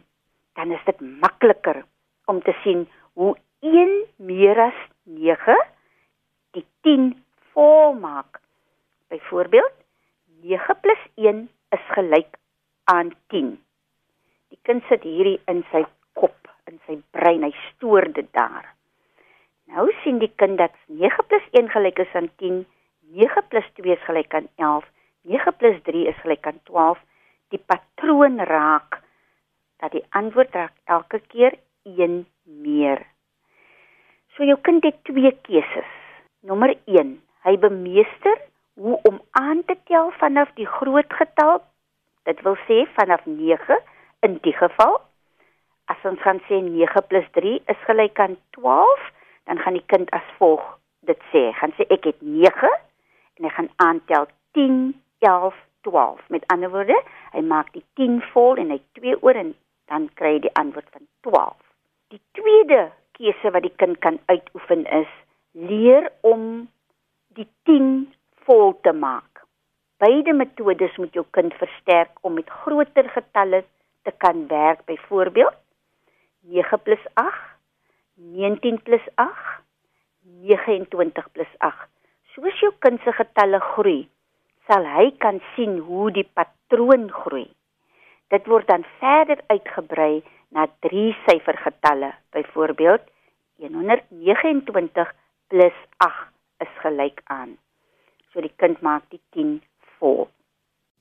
dan 0.58 0.74
is 0.74 0.82
dit 0.89 1.04
makliker 1.22 1.84
om 2.25 2.42
te 2.42 2.56
sien 2.63 2.88
hoe 3.13 3.36
1 3.62 3.94
meer 4.18 4.63
as 4.72 4.80
9 5.04 5.54
die 6.58 6.65
10 6.88 7.12
volmaak. 7.54 8.42
Byvoorbeeld 9.13 9.75
9 10.42 10.80
+ 10.98 11.30
1 11.30 11.46
is 11.77 11.86
gelyk 11.94 12.39
aan 12.89 13.13
10. 13.30 13.54
Die 14.50 14.60
kind 14.65 14.82
sit 14.89 15.06
hierdie 15.06 15.38
in 15.46 15.62
sy 15.70 15.86
kop, 16.18 16.50
in 16.65 16.82
sy 16.88 16.98
brein, 17.13 17.46
hy 17.46 17.54
stoor 17.70 18.10
dit 18.18 18.34
daar. 18.34 18.75
Nou 19.66 19.88
sien 20.04 20.20
die 20.22 20.32
kind 20.36 20.58
dat 20.58 20.74
9 20.88 21.24
+ 21.40 21.58
1 21.60 21.70
gelyk 21.70 22.00
is 22.00 22.14
aan 22.14 22.30
10, 22.38 22.66
9 23.16 23.44
+ 23.50 23.74
2 23.80 23.92
is 23.92 24.04
gelyk 24.06 24.34
aan 24.34 24.48
11, 24.56 24.86
9 25.22 25.54
+ 25.58 25.84
3 25.84 26.08
is 26.08 26.20
gelyk 26.22 26.48
aan 26.48 26.60
12. 26.64 27.00
Die 27.50 27.62
patroon 27.66 28.40
raak 28.40 29.02
dat 29.78 29.92
die 29.92 30.06
antwoord 30.10 30.54
raak 30.54 30.74
elke 30.86 31.20
keer 31.20 31.58
1 31.84 32.26
meer. 32.44 33.06
So 34.36 34.44
jou 34.44 34.58
kind 34.62 34.84
het 34.84 35.04
twee 35.04 35.32
keuses. 35.48 35.92
Nommer 36.42 36.76
1, 36.86 37.16
hy 37.44 37.58
bemeester 37.58 38.38
hoe 38.76 39.00
om 39.10 39.22
aan 39.32 39.64
te 39.66 39.78
tel 39.88 40.12
vanaf 40.20 40.52
die 40.54 40.68
groot 40.68 41.14
getal. 41.14 41.62
Dit 42.24 42.42
wil 42.42 42.58
sê 42.68 42.86
vanaf 42.98 43.26
9 43.26 43.80
in 44.28 44.40
die 44.42 44.54
geval. 44.54 45.02
As 45.86 46.02
ons 46.04 46.22
gaan 46.22 46.42
sê 46.50 46.62
9 46.62 47.02
+ 47.08 47.32
3 47.38 47.62
is 47.66 47.86
gelyk 47.88 48.20
aan 48.20 48.38
12, 48.60 49.12
dan 49.46 49.60
gaan 49.62 49.78
die 49.78 49.86
kind 49.94 50.12
as 50.12 50.25
volg 50.40 50.64
dit 51.06 51.22
sê. 51.32 51.52
Gaan 51.60 51.74
sê 51.78 51.86
ek 51.94 52.10
het 52.10 52.22
9 52.22 52.72
en 53.36 53.48
hy 53.48 53.52
gaan 53.58 53.70
aantel 53.84 54.28
10, 54.58 54.94
11, 55.20 55.56
12. 55.88 56.22
Met 56.34 56.48
ander 56.54 56.72
woorde, 56.74 56.98
hy 57.34 57.42
maak 57.46 57.72
die 57.74 57.86
10 58.00 58.22
vol 58.34 58.58
en 58.62 58.74
hy 58.74 58.80
2 59.00 59.22
oor 59.22 59.38
en 59.38 59.54
dan 59.92 60.10
kry 60.18 60.38
hy 60.38 60.46
die 60.48 60.56
antwoord 60.58 60.90
van 60.94 61.06
12. 61.28 61.58
Die 62.14 62.22
tweede 62.38 62.90
keuse 63.18 63.52
wat 63.54 63.66
die 63.66 63.75
kind 63.82 64.00
kan 64.04 64.20
uitoefen 64.25 64.86
is 65.02 65.12
leer 65.56 66.10
om 66.22 66.66
die 67.38 67.48
10 67.70 68.08
vol 68.48 68.74
te 68.84 68.94
maak. 68.94 69.44
Beide 70.04 70.34
metodes 70.36 70.98
moet 71.00 71.14
jou 71.16 71.24
kind 71.32 71.54
versterk 71.60 72.18
om 72.22 72.36
met 72.36 72.50
groter 72.50 73.08
getalle 73.14 73.64
te 74.04 74.12
kan 74.18 74.48
werk. 74.48 74.84
Byvoorbeeld 74.86 75.56
9 76.42 76.80
+ 76.84 77.14
8, 77.14 77.55
19 78.16 78.80
+ 79.00 79.16
8, 79.16 79.62
29 80.24 81.26
+ 81.34 81.58
8. 81.60 81.90
Soos 82.34 82.60
jou 82.60 82.72
kind 82.80 83.00
se 83.04 83.12
getalle 83.12 83.60
groei, 83.60 84.08
sal 84.68 84.86
hy 84.86 85.12
kan 85.18 85.42
sien 85.56 85.80
hoe 85.88 86.12
die 86.12 86.28
patroon 86.34 87.10
groei. 87.12 87.48
Dit 88.34 88.48
word 88.48 88.68
dan 88.68 88.86
verder 89.00 89.44
uitgebrei 89.48 90.24
na 90.50 90.68
drie 90.82 91.16
syfergetalle. 91.26 92.14
Byvoorbeeld 92.32 93.04
129 93.60 95.14
plus 95.48 95.78
8 95.98 96.32
is 96.60 96.74
gelyk 96.84 97.22
aan. 97.26 97.58
So 98.34 98.42
die 98.42 98.54
kind 98.58 98.82
maak 98.82 99.04
die 99.12 99.22
10 99.32 99.62
vol. 100.00 100.28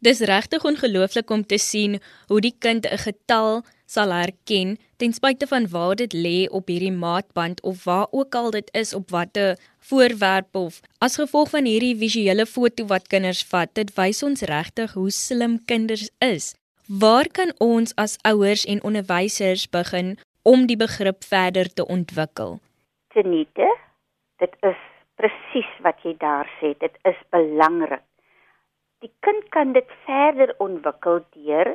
Dis 0.04 0.20
regtig 0.20 0.64
ongelooflik 0.64 1.30
om 1.30 1.42
te 1.42 1.58
sien 1.58 1.98
hoe 2.28 2.40
die 2.40 2.54
kind 2.58 2.86
'n 2.86 2.98
getal 2.98 3.62
sal 3.94 4.12
herken 4.14 4.74
ten 4.98 5.14
spyte 5.14 5.46
van 5.50 5.68
waar 5.74 5.94
dit 6.00 6.14
lê 6.26 6.38
op 6.58 6.70
hierdie 6.72 6.94
maatband 6.94 7.62
of 7.62 7.84
waar 7.84 8.06
ook 8.10 8.34
al 8.40 8.50
dit 8.56 8.68
is 8.82 8.94
op 8.94 9.14
watte 9.14 9.46
voorwerp 9.88 10.56
of 10.64 10.80
as 11.06 11.18
gevolg 11.20 11.50
van 11.54 11.68
hierdie 11.70 11.94
visuele 12.02 12.46
foto 12.46 12.86
wat 12.92 13.08
kinders 13.12 13.44
vat. 13.52 13.70
Dit 13.78 13.94
wys 13.98 14.22
ons 14.26 14.42
regtig 14.50 14.94
hoe 14.98 15.10
slim 15.10 15.58
kinders 15.70 16.08
is. 16.18 16.54
Waar 16.88 17.28
kan 17.38 17.54
ons 17.64 17.94
as 17.96 18.18
ouers 18.28 18.64
en 18.68 18.82
onderwysers 18.84 19.68
begin 19.72 20.16
om 20.42 20.66
die 20.68 20.76
begrip 20.76 21.24
verder 21.24 21.70
te 21.72 21.86
ontwikkel? 21.86 22.58
Tenite, 23.14 23.68
dit 24.42 24.58
is 24.68 24.82
presies 25.16 25.70
wat 25.86 26.02
jy 26.04 26.12
daar 26.20 26.50
sê, 26.58 26.74
dit 26.80 26.98
is 27.08 27.20
belangrik. 27.32 28.04
Die 29.04 29.12
kind 29.24 29.48
kan 29.56 29.72
dit 29.72 29.88
verder 30.04 30.52
ontwikkel 30.64 31.22
deur 31.36 31.74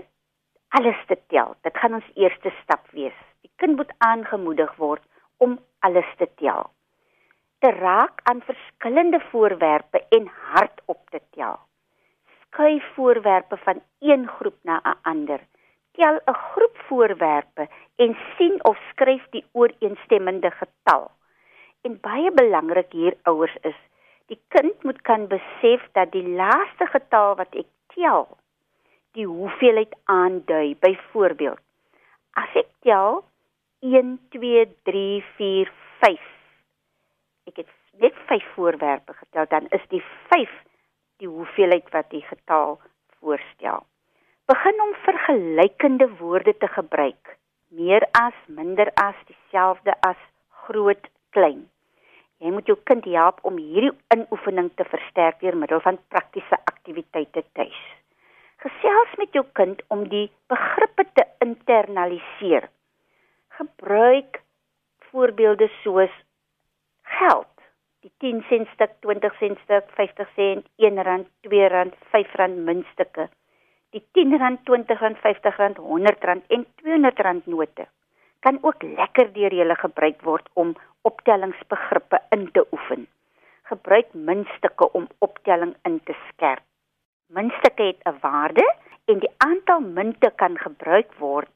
alles 0.69 0.99
te 1.07 1.17
tel. 1.27 1.55
Dit 1.61 1.77
gaan 1.77 1.93
ons 1.93 2.11
eerste 2.15 2.51
stap 2.63 2.85
wees. 2.91 3.15
Die 3.41 3.51
kind 3.55 3.75
moet 3.75 3.93
aangemoedig 3.97 4.75
word 4.75 5.03
om 5.38 5.59
alles 5.79 6.11
te 6.17 6.27
tel. 6.35 6.69
Te 7.59 7.71
raak 7.71 8.21
aan 8.23 8.41
verskillende 8.41 9.19
voorwerpe 9.31 10.05
en 10.09 10.29
hardop 10.51 11.09
te 11.09 11.21
tel 11.35 11.59
skuif 12.49 12.83
voorwerpe 12.93 13.57
van 13.57 13.81
een 13.99 14.27
groep 14.27 14.57
na 14.61 14.81
'n 14.83 14.97
ander. 15.01 15.39
Tel 15.91 16.15
'n 16.25 16.33
groep 16.33 16.77
voorwerpe 16.88 17.67
en 17.95 18.17
sien 18.38 18.63
of 18.63 18.77
skryf 18.91 19.29
die 19.29 19.45
ooreenstemmende 19.51 20.51
getal. 20.51 21.11
En 21.81 21.99
baie 21.99 22.31
belangrik 22.31 22.91
hier 22.91 23.17
ouers 23.23 23.57
is, 23.61 23.79
die 24.25 24.41
kind 24.47 24.83
moet 24.83 25.01
kan 25.01 25.27
besef 25.27 25.81
dat 25.91 26.11
die 26.11 26.27
laaste 26.27 26.85
getal 26.85 27.35
wat 27.35 27.55
ek 27.55 27.69
tel, 27.93 28.38
die 29.17 29.25
hoeveelheid 29.25 29.95
aandui. 30.05 30.75
Byvoorbeeld, 30.79 31.59
as 32.37 32.55
ek 32.61 32.69
tel 32.85 33.23
1 33.81 34.17
2 34.35 34.65
3 34.89 35.23
4 35.37 35.71
5. 35.99 36.25
Ek 37.49 37.61
het 37.63 37.69
net 37.99 38.15
5 38.31 38.43
voorwerpe 38.55 39.13
getel, 39.13 39.47
dan 39.49 39.67
is 39.75 39.85
die 39.93 40.03
5 40.33 40.49
die 41.19 41.27
hoeveelheid 41.27 41.89
wat 41.95 42.09
die 42.13 42.23
getal 42.23 42.79
voorstel. 43.19 43.83
Begin 44.49 44.81
om 44.81 44.93
vergelykende 45.03 46.07
woorde 46.19 46.55
te 46.57 46.67
gebruik. 46.67 47.35
Meer 47.67 48.07
as, 48.11 48.37
minder 48.47 48.91
as, 48.95 49.17
dieselfde 49.27 49.93
as, 50.07 50.17
groot, 50.65 51.09
klein. 51.35 51.67
Jy 52.39 52.53
moet 52.55 52.69
jou 52.71 52.77
kind 52.87 53.05
help 53.05 53.43
om 53.45 53.59
hierdie 53.59 53.91
inoefening 54.15 54.71
te 54.79 54.87
versterk 54.87 55.41
deur 55.43 55.57
middel 55.59 55.81
van 55.83 55.99
praktiese 56.07 56.57
aktiwiteite 56.71 57.43
tuis. 57.53 57.81
Gesels 58.59 59.13
met 59.17 59.33
jou 59.33 59.45
kind 59.53 59.81
om 59.87 60.07
die 60.11 60.27
begrippe 60.51 61.05
te 61.13 61.25
internaliseer. 61.45 62.67
Gebruik 63.59 64.41
voorbeelde 65.11 65.69
soos 65.83 66.11
geld 67.19 67.47
die 68.03 68.11
10 68.23 68.43
sent 68.47 68.67
stuk, 68.73 68.93
20 69.03 69.35
sent 69.39 69.59
stuk, 69.65 69.87
50 69.97 70.29
sent, 70.35 70.67
R1, 70.79 71.25
R2, 71.43 71.61
R5 72.15 72.57
muntstukke. 72.67 73.27
Die 73.95 74.03
R10, 74.13 74.37
R20, 74.39 75.01
R50, 75.09 75.59
R100 75.69 76.29
en 76.31 76.43
R200 76.59 77.49
note 77.51 77.87
kan 78.39 78.59
ook 78.63 78.83
lekker 78.83 79.33
deur 79.35 79.53
julle 79.53 79.75
gebruik 79.75 80.21
word 80.23 80.47
om 80.53 80.75
optellingsbegrippe 81.09 82.21
in 82.35 82.47
te 82.55 82.63
oefen. 82.71 83.07
Gebruik 83.67 84.13
muntstukke 84.13 84.87
om 84.95 85.09
optelling 85.19 85.75
in 85.83 85.99
te 86.07 86.15
skerp. 86.29 86.68
Muntstukke 87.36 87.83
het 87.83 88.01
'n 88.09 88.19
waarde 88.21 88.65
en 89.05 89.19
die 89.19 89.33
aantal 89.38 89.79
munte 89.79 90.31
kan 90.36 90.57
gebruik 90.57 91.13
word. 91.17 91.51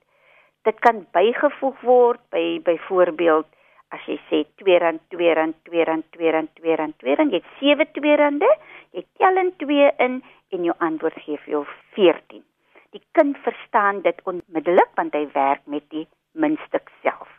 Dit 0.62 0.80
kan 0.80 1.08
bygevoeg 1.12 1.80
word 1.82 2.22
by 2.30 2.62
byvoorbeeld 2.64 3.48
as 3.90 4.06
jy 4.06 4.18
sê 4.30 4.40
R2, 4.58 4.80
R2, 4.80 5.18
R2, 5.34 5.84
R2, 5.86 6.32
R2, 6.34 6.76
R2, 6.78 7.30
jy 7.30 7.42
het 7.42 7.50
7 7.60 7.86
R2, 8.18 8.50
jy 8.92 9.06
tel 9.18 9.38
in 9.38 9.52
2 9.58 9.92
in 9.98 10.24
en 10.50 10.64
jou 10.64 10.76
antwoord 10.78 11.20
gee 11.26 11.38
vir 11.38 11.52
jou 11.58 11.66
14. 11.98 12.44
Die 12.94 13.02
kind 13.12 13.38
verstaan 13.46 14.02
dit 14.02 14.20
onmiddellik 14.30 14.92
want 14.96 15.14
hy 15.14 15.26
werk 15.34 15.66
met 15.66 15.90
die 15.90 16.08
muntstuk 16.32 16.90
self. 17.02 17.30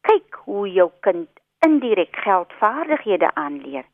Kyk 0.00 0.36
hoe 0.44 0.68
jou 0.68 0.90
kind 1.00 1.28
in 1.64 1.78
die 1.80 1.94
direk 1.94 2.16
geldvaardighede 2.24 3.30
aanleer. 3.40 3.84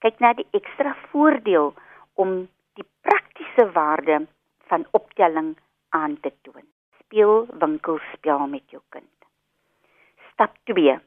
Kyk 0.00 0.20
na 0.20 0.32
die 0.32 0.46
ekstra 0.56 0.94
voordeel 1.10 1.74
om 2.14 2.48
die 2.78 2.86
praktiese 3.02 3.66
waarde 3.74 4.26
van 4.70 4.86
optelling 4.90 5.56
aan 5.88 6.20
te 6.20 6.32
toon. 6.42 6.66
Speel 7.00 7.46
winkelspel 7.60 8.46
met 8.46 8.70
jou 8.70 8.82
kind. 8.94 9.14
Stap 10.32 10.54
2. 10.70 10.98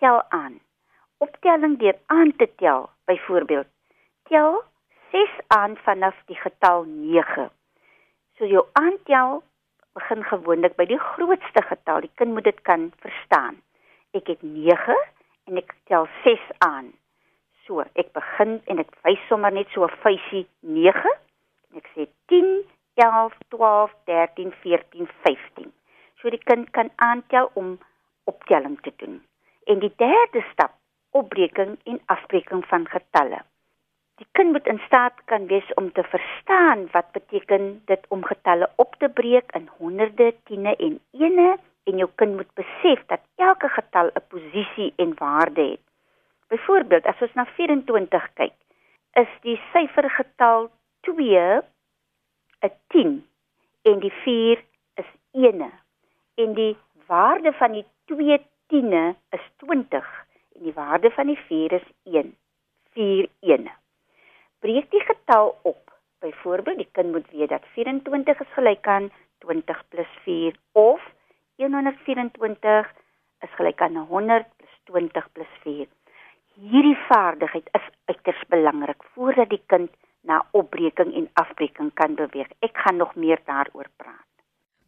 Tel 0.00 0.22
aan. 0.28 0.58
Optelling 1.22 1.78
deur 1.78 1.98
aan 2.06 2.32
te 2.36 2.48
tel. 2.56 2.88
Byvoorbeeld, 3.04 3.68
tel 4.30 4.62
6 5.10 5.30
aan 5.46 5.76
vanaf 5.76 6.16
die 6.26 6.36
getal 6.36 6.84
9. 6.88 7.50
So 8.38 8.46
jou 8.46 8.66
aantel 8.72 9.42
begin 9.92 10.24
gewoonlik 10.24 10.74
by 10.76 10.86
die 10.88 10.98
grootste 10.98 11.62
getal. 11.68 12.00
Die 12.00 12.14
kind 12.14 12.34
moet 12.34 12.48
dit 12.48 12.60
kan 12.66 12.90
verstaan. 13.04 13.60
Ek 14.16 14.26
het 14.26 14.42
9 14.42 14.96
en 15.46 15.60
ek 15.60 15.76
tel 15.90 16.08
6 16.24 16.48
aan. 16.64 16.90
So, 17.72 17.80
ek 17.96 18.10
begin 18.12 18.58
en 18.68 18.82
ek 18.82 18.90
wys 19.06 19.20
sommer 19.30 19.48
net 19.56 19.70
so 19.72 19.86
'n 19.86 19.94
vuisie 20.02 20.42
9 20.76 21.10
en 21.72 21.78
ek 21.80 21.86
sê 21.94 22.04
10, 22.28 22.48
11, 23.00 23.36
12, 23.54 23.92
13, 24.10 24.50
14, 24.64 25.06
15. 25.22 25.70
So 26.20 26.28
die 26.34 26.42
kind 26.50 26.68
kan 26.76 26.90
aantel 27.06 27.48
om 27.60 27.70
optelling 28.28 28.76
te 28.84 28.92
doen. 29.02 29.14
En 29.64 29.80
die 29.80 29.92
derde 30.02 30.42
stap, 30.50 30.74
opbreking 31.16 31.78
en 31.88 32.00
afbreking 32.12 32.60
van 32.72 32.84
getalle. 32.96 33.38
Die 34.20 34.28
kind 34.36 34.52
moet 34.52 34.68
in 34.68 34.82
staat 34.84 35.24
kan 35.32 35.46
wees 35.46 35.70
om 35.80 35.88
te 35.92 36.04
verstaan 36.04 36.90
wat 36.92 37.08
beteken 37.16 37.80
dit 37.86 38.04
om 38.08 38.26
getalle 38.32 38.68
op 38.76 39.00
te 39.00 39.08
breek 39.08 39.56
in 39.56 39.70
honderde, 39.78 40.34
tiene 40.44 40.76
en 40.76 41.00
ene 41.16 41.56
en 41.88 42.04
jou 42.04 42.10
kind 42.20 42.36
moet 42.36 42.52
besef 42.60 43.00
dat 43.06 43.24
elke 43.36 43.72
getal 43.78 44.12
'n 44.12 44.26
posisie 44.28 44.92
en 44.96 45.16
waarde 45.24 45.64
het. 45.70 45.91
Byvoorbeeld, 46.52 47.06
as 47.08 47.20
ons 47.24 47.34
na 47.38 47.46
24 47.56 48.28
kyk, 48.36 48.56
is 49.20 49.30
die 49.46 49.58
syfergetal 49.72 50.68
2 51.08 51.62
'n 52.68 52.72
10 52.94 53.14
en 53.88 54.00
die 54.00 54.14
4 54.24 54.64
is 55.00 55.10
1 55.32 55.64
en 56.44 56.54
die 56.54 56.76
waarde 57.08 57.52
van 57.60 57.72
die 57.72 57.86
2 58.12 58.38
tiene 58.68 59.16
is 59.32 59.44
20 59.64 60.08
en 60.56 60.62
die 60.68 60.76
waarde 60.76 61.10
van 61.10 61.32
die 61.32 61.40
4 61.48 61.72
is 61.80 61.88
1 62.04 62.36
4 62.94 63.28
1 63.40 63.70
breek 64.62 64.90
die 64.90 65.02
getal 65.02 65.56
op. 65.62 65.90
Byvoorbeeld, 66.22 66.76
die 66.78 66.88
kind 66.92 67.10
moet 67.12 67.30
weet 67.30 67.50
dat 67.50 67.64
24 67.74 68.40
is 68.40 68.52
gelyk 68.54 68.86
aan 68.86 69.10
20 69.38 69.82
plus 69.88 70.12
4 70.24 70.54
of 70.72 71.02
124 71.56 72.92
is 73.40 73.54
gelyk 73.58 73.82
aan 73.82 73.96
100 73.96 74.46
plus 74.56 74.76
20 74.84 75.32
plus 75.32 75.52
4. 75.64 75.86
Hierdie 76.60 76.98
vaardigheid 77.08 77.68
is 77.72 77.86
uiters 78.04 78.42
belangrik 78.48 79.04
voordat 79.14 79.48
die 79.50 79.62
kind 79.72 79.90
na 80.28 80.42
opbreking 80.52 81.14
en 81.14 81.30
afbreking 81.40 81.90
kan 81.94 82.14
beweeg. 82.14 82.50
Ek 82.60 82.76
gaan 82.84 83.00
nog 83.00 83.14
meer 83.14 83.40
daaroor 83.46 83.88
praat. 83.96 84.26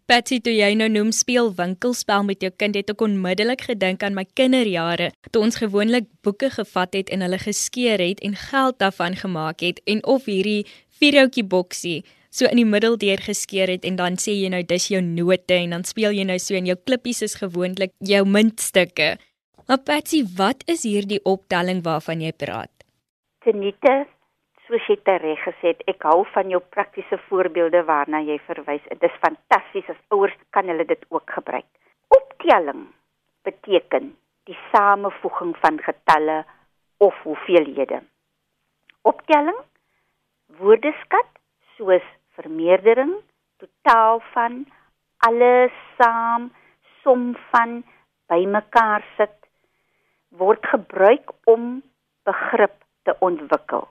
Patsy, 0.04 0.36
toe 0.44 0.52
jy 0.52 0.74
nou 0.76 0.90
noem 0.92 1.14
speel 1.16 1.48
winkelspel 1.56 2.26
met 2.28 2.42
jou 2.44 2.50
kind, 2.52 2.76
het 2.76 2.90
ek 2.92 3.00
onmiddellik 3.06 3.64
gedink 3.64 4.04
aan 4.04 4.12
my 4.18 4.26
kinderjare, 4.36 5.08
toe 5.32 5.40
ons 5.46 5.56
gewoonlik 5.56 6.10
boeke 6.20 6.50
gevat 6.52 6.92
het 6.92 7.08
en 7.08 7.24
hulle 7.24 7.40
geskeur 7.40 8.02
het 8.04 8.20
en 8.20 8.36
geld 8.36 8.76
daarvan 8.84 9.16
gemaak 9.16 9.64
het 9.64 9.80
en 9.88 10.04
of 10.04 10.28
hierdie 10.28 10.66
vierhoutjie 11.00 11.46
boksie 11.48 12.02
so 12.34 12.50
in 12.50 12.58
die 12.58 12.68
middel 12.68 12.98
deur 13.00 13.20
geskeur 13.22 13.70
het 13.70 13.86
en 13.88 13.96
dan 13.96 14.18
sê 14.20 14.34
jy 14.34 14.50
nou 14.52 14.60
dis 14.66 14.90
jou 14.92 15.00
note 15.00 15.56
en 15.56 15.76
dan 15.76 15.88
speel 15.88 16.12
jy 16.12 16.26
nou 16.28 16.36
so 16.42 16.58
en 16.58 16.68
jou 16.68 16.76
klippies 16.76 17.22
is 17.24 17.38
gewoonlik 17.40 17.94
jou 18.04 18.24
muntstukke. 18.28 19.14
Maar 19.66 19.78
Patsy, 19.78 20.18
wat 20.36 20.60
is 20.68 20.82
hierdie 20.84 21.22
optelling 21.24 21.78
waarvan 21.84 22.20
jy 22.20 22.34
praat? 22.36 22.72
Tenite, 23.44 23.92
soos 24.66 24.88
jy 24.90 24.96
reg 25.04 25.40
gesê 25.40 25.70
het, 25.72 25.80
ek 25.88 26.02
hou 26.04 26.24
van 26.34 26.50
jou 26.52 26.60
praktiese 26.60 27.16
voorbeelde 27.28 27.80
waarna 27.88 28.20
jy 28.20 28.36
verwys. 28.44 28.84
Dit 28.90 29.06
is 29.08 29.22
fantasties 29.22 29.88
as 29.88 30.00
ouers 30.12 30.36
kan 30.52 30.68
hulle 30.68 30.84
dit 30.84 31.00
ook 31.08 31.30
gebruik. 31.36 31.64
Optelling 32.12 32.90
beteken 33.48 34.10
die 34.44 34.56
samevoeging 34.72 35.54
van 35.62 35.80
getalle 35.80 36.44
of 37.00 37.16
hoeveelhede. 37.24 38.02
Optelling 39.02 39.62
woordeskat 40.60 41.30
soos 41.78 42.04
vermeerdering, 42.36 43.16
totaal 43.64 44.20
van, 44.34 44.66
alles 45.24 45.72
saam, 45.96 46.50
som 47.00 47.32
van, 47.48 47.80
bymekaar 48.28 49.04
sit 49.16 49.43
word 50.38 50.66
gebruik 50.66 51.30
om 51.44 51.82
begrip 52.24 52.76
te 53.02 53.16
ontwikkel 53.20 53.88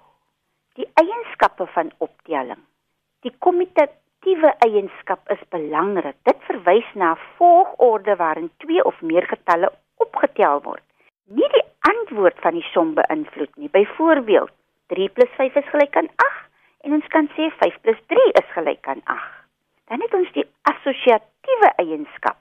die 0.78 0.88
eienskappe 0.98 1.68
van 1.76 1.92
optelling. 2.02 2.62
Die 3.22 3.34
kommutatiewe 3.46 4.54
eienskap 4.66 5.30
is 5.34 5.42
belangrik. 5.54 6.16
Dit 6.26 6.40
verwys 6.48 6.90
na 6.96 7.14
'n 7.14 7.22
volgorde 7.38 8.16
waarin 8.16 8.50
twee 8.58 8.84
of 8.84 9.02
meer 9.02 9.28
getalle 9.28 9.70
opgetel 9.98 10.62
word. 10.62 10.84
Nie 11.26 11.50
die 11.50 11.66
antwoord 11.92 12.40
van 12.40 12.54
die 12.54 12.68
som 12.74 12.94
beïnvloed 12.94 13.56
nie. 13.56 13.70
Byvoorbeeld, 13.70 14.52
3 14.88 15.10
+ 15.26 15.38
5 15.38 15.56
is 15.56 15.70
gelyk 15.70 15.96
aan 15.98 16.10
8 16.16 16.50
en 16.82 16.94
ons 16.94 17.08
kan 17.08 17.30
sê 17.36 17.52
5 17.58 17.78
+ 17.82 18.08
3 18.08 18.32
is 18.42 18.50
gelyk 18.54 18.88
aan 18.88 19.02
8. 19.06 19.46
Dan 19.88 20.02
het 20.02 20.14
ons 20.14 20.32
die 20.32 20.48
assosiatiewe 20.62 21.70
eienskap. 21.76 22.38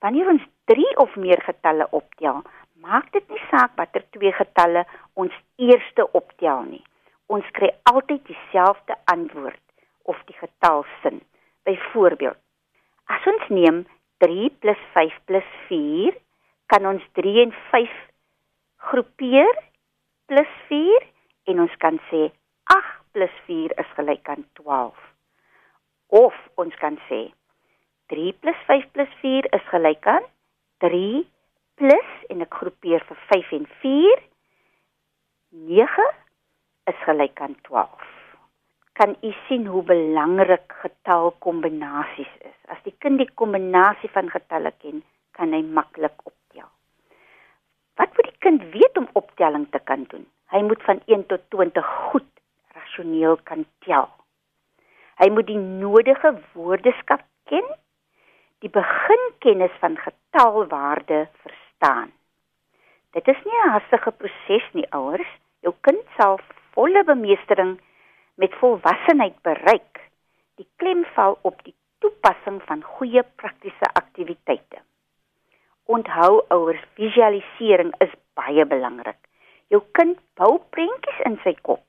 Wanneer 0.00 0.28
ons 0.28 0.42
3 0.64 0.96
of 0.96 1.16
meer 1.16 1.40
getalle 1.42 1.86
optel, 1.90 2.42
maak 2.82 3.12
dit 3.12 3.28
nie 3.28 3.42
saak 3.50 3.76
watter 3.76 4.04
twee 4.16 4.32
getalle 4.32 4.84
ons 5.14 5.32
eerste 5.56 6.04
optel 6.12 6.62
nie 6.68 6.84
ons 7.32 7.46
kry 7.58 7.70
altyd 7.90 8.22
dieselfde 8.28 8.94
antwoord 9.10 9.62
of 10.06 10.18
die 10.26 10.36
getalsin. 10.38 11.20
Byvoorbeeld, 11.66 12.38
as 13.10 13.26
ons 13.26 13.48
neem 13.50 13.82
3 14.22 14.50
+ 14.62 14.94
5 14.94 15.16
+ 15.26 15.68
4, 15.68 16.14
kan 16.70 16.86
ons 16.86 17.02
3 17.18 17.42
en 17.42 17.54
5 17.72 17.96
groepeer 18.90 19.58
plus 20.30 20.52
4 20.68 21.08
en 21.50 21.64
ons 21.66 21.74
kan 21.82 21.98
sê 22.10 22.28
8 22.76 23.26
+ 23.26 23.46
4 23.46 23.74
is 23.82 23.90
gelyk 23.98 24.28
aan 24.28 24.46
12. 24.62 24.94
Of 26.08 26.34
ons 26.54 26.74
kan 26.82 26.98
sê 27.08 27.20
3 28.14 28.32
+ 28.32 28.66
5 28.70 28.86
+ 28.94 29.20
4 29.22 29.50
is 29.58 29.66
gelyk 29.74 30.06
aan 30.06 30.26
3 30.86 31.26
plus 31.80 32.12
en 32.32 32.44
ek 32.44 32.54
groepeer 32.60 33.04
vir 33.08 33.18
5 33.32 33.52
en 33.58 33.66
4 33.82 34.22
9 35.56 36.06
is 36.90 36.98
gelyk 37.04 37.40
aan 37.40 37.56
12. 37.68 38.06
Kan 38.92 39.16
u 39.22 39.32
sien 39.46 39.66
hoe 39.66 39.82
belangrik 39.82 40.72
getalkombinasies 40.82 42.32
is? 42.40 42.56
As 42.68 42.80
die 42.84 42.94
kind 42.98 43.20
die 43.20 43.30
kombinasie 43.34 44.10
van 44.14 44.30
getalle 44.32 44.72
ken, 44.82 45.02
kan 45.36 45.52
hy 45.52 45.62
maklik 45.62 46.16
optel. 46.24 46.68
Wat 47.96 48.12
moet 48.16 48.30
die 48.30 48.42
kind 48.44 48.64
weet 48.72 49.00
om 49.00 49.08
optelling 49.12 49.66
te 49.72 49.80
kan 49.84 50.04
doen? 50.12 50.26
Hy 50.52 50.62
moet 50.62 50.82
van 50.88 51.02
1 51.06 51.26
tot 51.32 51.44
20 51.54 51.92
goed 52.10 52.30
rasioneel 52.76 53.36
kan 53.48 53.64
tel. 53.84 54.08
Hy 55.20 55.30
moet 55.32 55.48
die 55.48 55.60
nodige 55.60 56.34
woordeskat 56.54 57.24
ken, 57.48 57.68
die 58.64 58.72
beginkennis 58.72 59.72
van 59.80 59.96
getalwaarde 60.00 61.26
verstaan. 61.42 61.65
Dit 63.16 63.28
is 63.28 63.44
nie 63.44 63.58
'n 63.64 63.70
hastige 63.70 64.10
proses 64.10 64.66
nie, 64.72 64.86
ouers. 64.90 65.32
Jou 65.60 65.74
kind 65.80 66.04
sal 66.16 66.40
volle 66.74 67.04
bemeestering 67.04 67.80
met 68.34 68.54
volwassenheid 68.54 69.42
bereik. 69.42 70.00
Die 70.56 70.68
klem 70.76 71.04
val 71.14 71.38
op 71.42 71.62
die 71.64 71.74
toepassing 71.98 72.62
van 72.62 72.82
goeie 72.82 73.22
praktiese 73.22 73.88
aktiwiteite. 73.92 74.78
Onthou 75.84 76.44
ouers, 76.48 76.82
visualisering 76.94 77.94
is 77.98 78.12
baie 78.34 78.66
belangrik. 78.66 79.18
Jou 79.68 79.82
kind 79.92 80.18
bou 80.34 80.58
prentjies 80.70 81.20
in 81.24 81.38
sy 81.42 81.54
kop. 81.62 81.84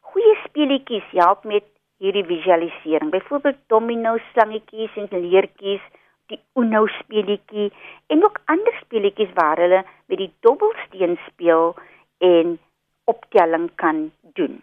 Goeie 0.00 0.36
speletjies 0.44 1.06
help 1.10 1.44
met 1.44 1.64
hierdie 1.98 2.24
visualisering. 2.24 3.10
Byvoorbeeld 3.10 3.58
domino 3.66 4.16
slangetjies 4.32 4.96
en 4.96 5.08
leertjies, 5.30 5.82
die 6.30 6.40
Uno 6.54 6.86
speletjie 7.00 7.68
en 8.06 8.24
ook 8.24 8.40
ander 8.52 8.74
speletjies 8.80 9.32
waar 9.34 9.60
hulle 9.62 9.84
met 10.06 10.18
die 10.18 10.32
dobbelsteen 10.46 11.18
speel 11.26 11.74
en 12.18 12.58
optelling 13.10 13.70
kan 13.74 14.10
doen. 14.38 14.60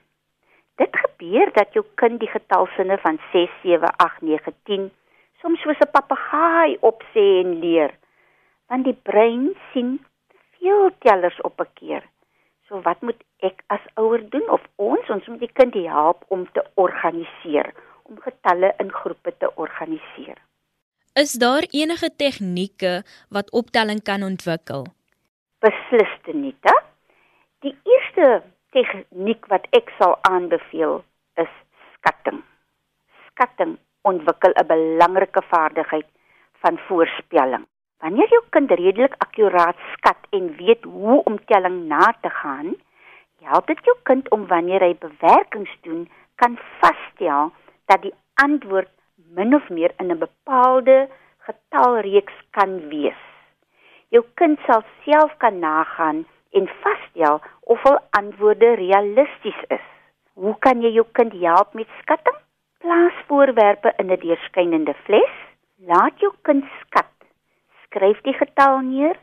Dit 0.77 0.93
gebeur 0.93 1.51
dat 1.53 1.73
jou 1.73 1.85
kind 1.95 2.19
die 2.19 2.29
getalsinne 2.31 2.97
van 3.03 3.19
6, 3.31 3.49
7, 3.63 3.95
8, 3.97 4.21
9, 4.21 4.53
10 4.69 4.91
soms 5.41 5.61
soos 5.61 5.79
'n 5.85 5.91
papegaai 5.91 6.77
opsê 6.91 7.25
en 7.43 7.59
leer. 7.63 7.91
Want 8.69 8.83
die 8.83 8.99
brein 9.09 9.55
sien 9.71 9.99
veel 10.59 10.89
tellers 10.99 11.41
op 11.41 11.61
'n 11.61 11.73
keer. 11.73 12.03
So 12.67 12.81
wat 12.81 13.01
moet 13.01 13.21
ek 13.39 13.63
as 13.67 13.85
ouer 13.95 14.29
doen 14.29 14.49
of 14.49 14.63
ons 14.75 15.09
ons 15.09 15.27
moet 15.27 15.39
die 15.39 15.57
kind 15.59 15.73
help 15.73 16.23
om 16.27 16.51
te 16.51 16.63
organiseer, 16.73 17.73
om 18.03 18.19
getalle 18.19 18.73
in 18.77 18.91
groepe 18.91 19.31
te 19.37 19.49
organiseer. 19.55 20.37
Is 21.17 21.31
daar 21.33 21.65
enige 21.69 22.09
tegnieke 22.15 23.03
wat 23.29 23.51
optelling 23.51 24.03
kan 24.03 24.23
ontwikkel? 24.23 24.83
Beslis 25.65 26.13
nie, 26.29 26.53
dit. 26.61 26.83
Die 27.65 27.73
eerste 27.93 28.43
tegniek 28.69 29.47
wat 29.49 29.65
ek 29.79 29.89
sal 29.97 30.13
aanbeveel 30.29 30.99
is 31.41 31.49
skatting. 31.95 32.43
Skatting 33.31 33.79
ontwikkel 34.05 34.53
'n 34.53 34.67
belangrike 34.73 35.41
vaardigheid 35.53 36.05
van 36.61 36.77
voorspelling. 36.87 37.65
Wanneer 37.97 38.29
jou 38.29 38.43
kind 38.49 38.71
redelik 38.71 39.15
akkuraat 39.17 39.79
skat 39.93 40.21
en 40.29 40.53
weet 40.61 40.83
hoe 40.83 41.23
om 41.23 41.45
telling 41.45 41.87
na 41.87 42.13
te 42.21 42.29
gaan, 42.29 42.75
help 43.41 43.67
dit 43.67 43.85
jou 43.85 43.97
kind 44.03 44.29
om 44.29 44.47
wanneer 44.47 44.81
hy 44.81 44.93
bewerkings 44.99 45.73
doen, 45.81 46.09
kan 46.35 46.59
vasstel 46.79 47.51
dat 47.85 48.01
die 48.01 48.13
antwoord 48.33 48.91
min 49.35 49.55
of 49.55 49.69
meer 49.69 49.91
in 49.99 50.11
'n 50.11 50.19
bepaalde 50.19 51.09
getalreeks 51.47 52.37
kan 52.51 52.89
wees. 52.89 53.21
Jou 54.09 54.23
kind 54.39 54.59
sal 54.65 54.83
self 55.05 55.37
kan 55.37 55.59
nagaan 55.59 56.25
en 56.51 56.67
vasstel 56.83 57.41
of 57.61 57.85
al 57.85 57.99
antwoorde 58.09 58.75
realisties 58.75 59.61
is. 59.67 59.85
Hoe 60.33 60.55
kan 60.59 60.81
jy 60.81 60.91
jou 60.95 61.05
kind 61.11 61.33
help 61.33 61.73
met 61.73 61.87
skatting? 62.01 62.37
Plaas 62.79 63.13
voorwerpe 63.27 63.93
in 63.97 64.11
'n 64.11 64.19
deurskynende 64.19 64.93
fles. 64.93 65.35
Laat 65.77 66.19
jou 66.19 66.33
kind 66.41 66.65
skat. 66.81 67.13
Skryf 67.83 68.21
die 68.21 68.33
getal 68.33 68.79
neer. 68.79 69.17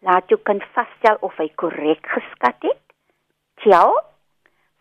Laat 0.00 0.28
jou 0.28 0.40
kind 0.42 0.64
vasstel 0.74 1.16
of 1.20 1.36
hy 1.36 1.48
korrek 1.54 2.06
geskat 2.06 2.62
het. 2.62 2.82
Tel. 3.62 4.00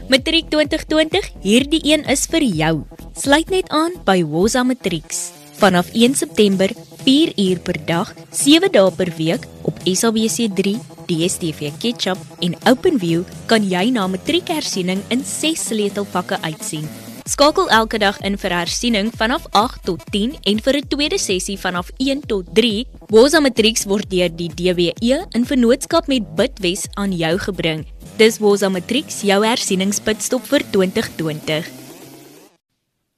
Matriek 0.09 0.49
2020, 0.49 1.45
hierdie 1.45 1.85
een 1.85 2.01
is 2.09 2.25
vir 2.25 2.41
jou. 2.41 2.89
Sluit 3.13 3.53
net 3.53 3.69
aan 3.69 3.93
by 4.07 4.23
Woza 4.25 4.63
Matrix. 4.65 5.29
Vanaf 5.61 5.93
1 5.93 6.15
September, 6.15 6.71
4 7.03 7.33
uur 7.35 7.59
per 7.59 7.77
dag, 7.85 8.13
7 8.31 8.71
dae 8.71 8.91
per 8.91 9.11
week 9.17 9.45
op 9.61 9.77
SABC3, 9.83 10.77
DStv 11.09 11.71
Ketchup 11.81 12.17
en 12.45 12.55
OpenView 12.69 13.23
kan 13.49 13.65
jy 13.65 13.89
na 13.91 14.07
matriekersiening 14.07 15.01
in 15.09 15.23
6 15.25 15.69
sleutelvakke 15.71 16.37
uitsien. 16.41 16.87
Skakel 17.29 17.69
elke 17.69 17.99
dag 18.01 18.17
in 18.25 18.39
vir 18.41 18.53
hersiening 18.57 19.11
vanaf 19.13 19.43
8 19.53 19.83
tot 19.85 20.01
10 20.13 20.37
en 20.49 20.61
vir 20.65 20.75
'n 20.77 20.87
tweede 20.89 21.19
sessie 21.21 21.57
vanaf 21.57 21.91
1 21.97 22.25
tot 22.25 22.45
3. 22.53 22.87
Woza 23.09 23.39
Matrix 23.39 23.85
word 23.85 24.09
deur 24.09 24.29
die 24.29 24.49
DWE 24.49 25.25
in 25.31 25.45
vennootskap 25.45 26.07
met 26.07 26.35
Bitwes 26.35 26.87
aan 26.95 27.13
jou 27.13 27.37
gebring. 27.37 27.85
Dis 28.17 28.39
Woza 28.39 28.69
Matrix, 28.69 29.21
jou 29.21 29.45
hersieningspitstop 29.45 30.45
vir 30.47 30.61
2020. 30.71 31.78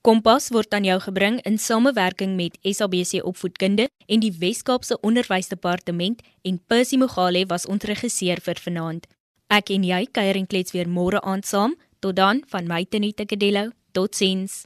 Kompas 0.01 0.47
word 0.49 0.73
aan 0.73 0.81
jou 0.81 0.95
gebring 0.97 1.35
in 1.45 1.59
samewerking 1.61 2.31
met 2.33 2.55
SABC 2.65 3.19
Opvoedkunde 3.21 3.85
en 4.09 4.23
die 4.23 4.31
Wes-Kaapse 4.33 4.97
Onderwysdepartement 5.05 6.23
en 6.41 6.57
Percy 6.65 6.97
Mogale 6.97 7.43
was 7.45 7.67
ons 7.69 7.85
regisseur 7.85 8.41
vir 8.41 8.57
vanaand. 8.65 9.05
Ek 9.53 9.69
en 9.69 9.85
jy 9.85 10.07
kuier 10.09 10.41
en 10.41 10.49
klets 10.49 10.73
weer 10.73 10.89
môre 10.89 11.21
aand 11.21 11.45
saam. 11.45 11.77
Tot 12.01 12.17
dan 12.17 12.41
van 12.49 12.65
my 12.65 12.81
Tenita 12.89 13.29
Kadello. 13.29 13.69
Totsiens. 13.93 14.63